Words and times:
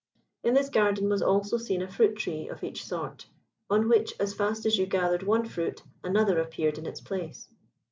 In 0.43 0.55
this 0.55 0.69
garden 0.69 1.09
was 1.09 1.21
also 1.21 1.57
seen 1.59 1.83
a 1.83 1.87
fruit 1.87 2.15
tree 2.17 2.47
of 2.47 2.63
each 2.63 2.83
sort, 2.85 3.27
on 3.69 3.87
which 3.87 4.15
as 4.19 4.33
fast 4.33 4.65
as 4.65 4.75
you 4.79 4.87
gathered 4.87 5.21
one 5.21 5.45
fruit 5.47 5.83
another 6.03 6.39
appeared 6.39 6.79
in 6.79 6.87
its 6.87 6.99
place. 7.01 7.47